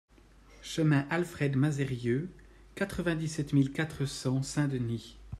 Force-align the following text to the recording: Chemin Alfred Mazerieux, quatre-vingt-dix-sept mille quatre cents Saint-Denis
Chemin 0.63 1.05
Alfred 1.11 1.55
Mazerieux, 1.55 2.31
quatre-vingt-dix-sept 2.73 3.53
mille 3.53 3.71
quatre 3.71 4.05
cents 4.07 4.41
Saint-Denis 4.41 5.19